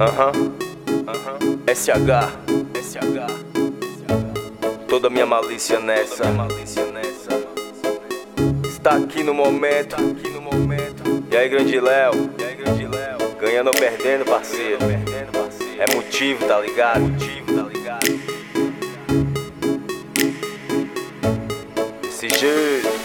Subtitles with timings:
[0.00, 0.32] Aham,
[1.06, 1.38] aham.
[1.68, 1.92] SH,
[2.82, 3.42] SH.
[4.88, 6.24] Toda minha malícia nessa.
[8.64, 9.96] Está aqui no momento.
[11.30, 12.30] E aí, grande Léo?
[13.40, 14.78] Ganhando ou perdendo, parceiro?
[15.78, 17.04] É motivo, tá ligado?
[22.02, 23.01] Desse jeito.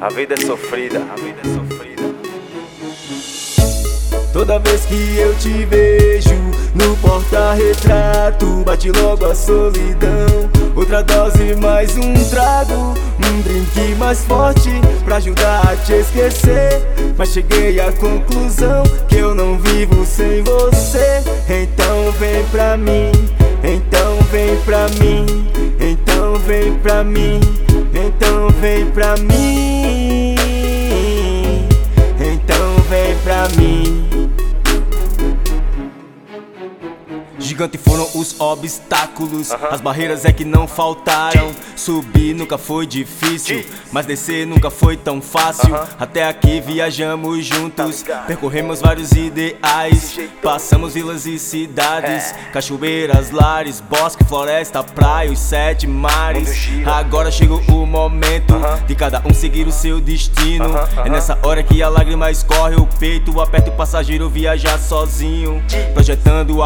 [0.00, 1.02] A vida é sofrida.
[1.12, 2.02] A vida é sofrida.
[4.32, 6.34] Toda vez que eu te vejo
[6.74, 10.48] no porta-retrato, bate logo a solidão.
[10.74, 14.70] Outra dose, mais um trago, um drink mais forte
[15.04, 16.80] pra ajudar a te esquecer.
[17.18, 21.22] Mas cheguei à conclusão que eu não vivo sem você.
[21.46, 23.12] Então vem pra mim,
[23.62, 25.26] então vem pra mim,
[25.78, 27.38] então vem pra mim,
[28.20, 30.34] então vem pra mim.
[32.20, 34.19] Então vem pra mim.
[37.50, 41.50] Gigante foram os obstáculos, as barreiras é que não faltaram.
[41.74, 45.74] Subir nunca foi difícil, mas descer nunca foi tão fácil.
[45.98, 50.16] Até aqui viajamos juntos, percorremos vários ideais.
[50.40, 56.68] Passamos vilas e cidades, cachoeiras, lares, bosque, floresta, praia, os sete mares.
[56.86, 58.54] Agora chegou o momento
[58.86, 60.66] de cada um seguir o seu destino.
[61.04, 65.60] É nessa hora que a lágrima escorre o peito, aperta o passageiro viajar sozinho,
[65.92, 66.62] projetando o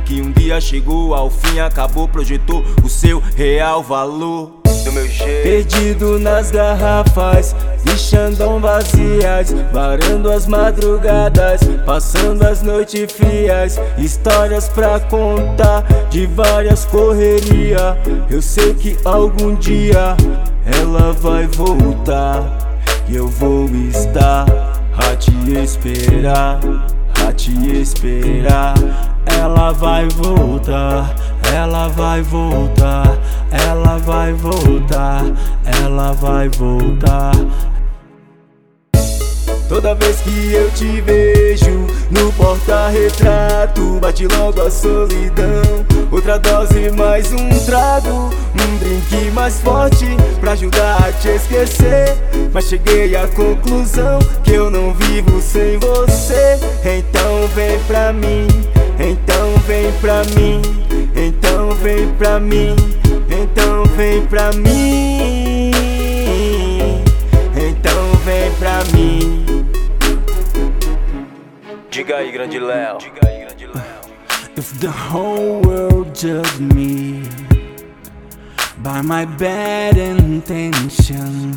[0.00, 4.60] que um dia chegou ao fim, acabou, projetou o seu real valor.
[4.84, 5.42] Do meu jeito.
[5.42, 15.82] Perdido nas garrafas, deixando vazias, varando as madrugadas, passando as noites frias, histórias pra contar
[16.08, 17.96] de várias correrias.
[18.30, 20.16] Eu sei que algum dia
[20.64, 22.58] ela vai voltar
[23.06, 24.46] e eu vou estar
[24.96, 26.60] a te esperar,
[27.26, 28.74] a te esperar.
[29.40, 31.14] Ela vai voltar,
[31.54, 33.18] ela vai voltar,
[33.50, 35.24] ela vai voltar,
[35.82, 37.32] ela vai voltar.
[39.66, 45.86] Toda vez que eu te vejo no porta-retrato, bate logo a solidão.
[46.10, 50.06] Outra dose, mais um trago, um drink mais forte
[50.38, 52.14] pra ajudar a te esquecer.
[52.52, 56.58] Mas cheguei à conclusão que eu não vivo sem você.
[56.84, 58.46] Então vem pra mim,
[59.80, 60.60] vem pra mim,
[61.16, 62.76] então vem pra mim,
[63.30, 65.70] então vem pra mim.
[67.56, 69.46] Então vem pra mim.
[71.90, 72.98] Diga aí, grande Léo.
[74.56, 77.22] If the whole world judged me
[78.82, 81.56] by my bad intentions,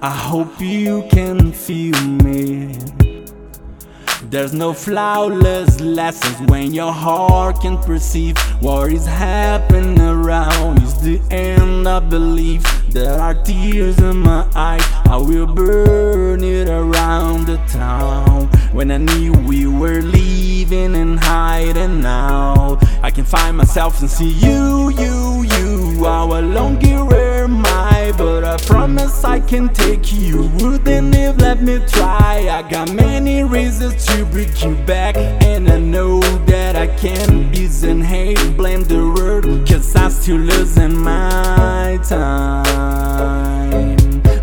[0.00, 3.01] I hope you can feel me.
[4.32, 10.82] There's no flawless lessons when your heart can't perceive what is happening around.
[10.82, 12.62] It's the end of belief.
[12.88, 14.80] There are tears in my eyes.
[15.04, 18.46] I will burn it around the town.
[18.72, 24.30] When I knew we were leaving and hiding now, I can find myself and see
[24.30, 26.06] you, you, you.
[26.06, 27.04] Our longer
[28.16, 30.50] but I promise I can take you.
[30.60, 32.48] Wouldn't have let me try.
[32.50, 37.52] I got many reasons to bring you back, and I know that I can.
[37.54, 43.96] Isn't hate, blame the word, cause I'm still losing my time.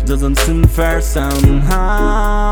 [0.04, 2.50] Doesn't seem fair somehow.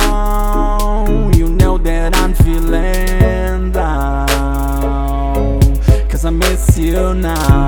[1.33, 5.61] You know that I'm feeling down,
[6.09, 7.68] cause I miss you now.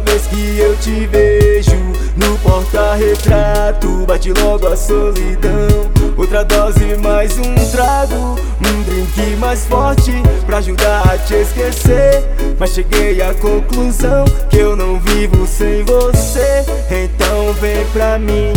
[0.00, 1.76] Toda vez que eu te vejo
[2.16, 5.90] no porta-retrato, bate logo a solidão.
[6.16, 10.12] Outra dose, mais um trago, um drink mais forte
[10.46, 12.24] pra ajudar a te esquecer.
[12.58, 16.64] Mas cheguei à conclusão que eu não vivo sem você.
[16.90, 18.52] Então vem pra mim,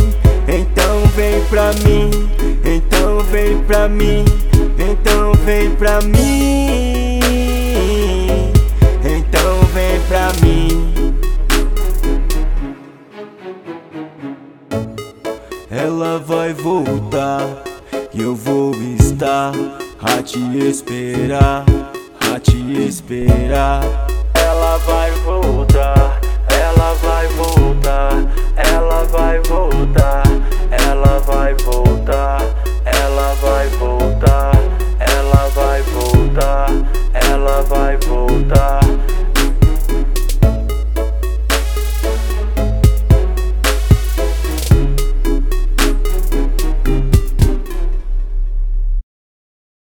[0.48, 2.10] então vem pra mim,
[2.64, 4.24] então vem pra mim,
[4.80, 7.23] então vem pra mim.
[15.84, 17.46] Ela vai voltar
[18.14, 19.52] e eu vou estar
[20.02, 21.66] a te esperar,
[22.34, 23.82] a te esperar.
[24.34, 28.14] Ela vai voltar, ela vai voltar,
[28.56, 30.24] ela vai voltar,
[30.72, 31.33] ela vai